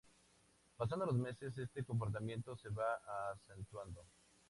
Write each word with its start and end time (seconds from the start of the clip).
Pasando 0.77 1.05
los 1.05 1.15
meses 1.19 1.55
este 1.59 1.83
comportamiento 1.83 2.55
se 2.57 2.69
va 2.69 2.97
acentuando. 3.35 4.03